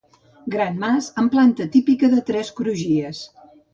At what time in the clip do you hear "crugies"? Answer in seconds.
2.61-3.21